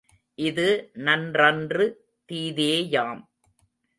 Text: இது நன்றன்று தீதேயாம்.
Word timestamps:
இது 0.37 0.65
நன்றன்று 0.99 1.85
தீதேயாம். 2.29 3.21